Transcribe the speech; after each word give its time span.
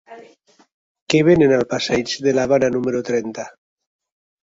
Què 1.15 1.21
venen 1.27 1.53
al 1.59 1.67
passeig 1.75 2.17
de 2.27 2.35
l'Havana 2.41 2.73
número 2.81 3.07
trenta? 3.15 3.51